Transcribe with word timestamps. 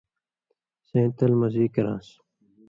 سَیں 0.87 1.07
تل 1.17 1.31
مزی 1.39 1.65
کران٘س۔ 1.73 2.07